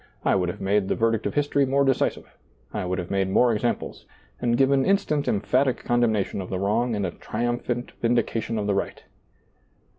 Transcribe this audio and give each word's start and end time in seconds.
I 0.25 0.33
would 0.33 0.49
have 0.49 0.59
made 0.59 0.87
the 0.87 0.95
ver 0.95 1.11
dict 1.11 1.27
of 1.27 1.35
history 1.35 1.63
more 1.63 1.85
decisive; 1.85 2.25
I 2.73 2.85
would 2.85 2.97
liave 2.97 3.11
made 3.11 3.29
more 3.29 3.53
examples, 3.53 4.07
and 4.41 4.57
given 4.57 4.83
instant 4.83 5.27
emphatic 5.27 5.83
con 5.83 6.01
demnation 6.01 6.41
of 6.41 6.49
the 6.49 6.57
wrong 6.57 6.95
and 6.95 7.05
a 7.05 7.11
triumphant 7.11 7.91
vindi 8.01 8.25
cation 8.25 8.57
of 8.57 8.65
the 8.65 8.73
right." 8.73 9.03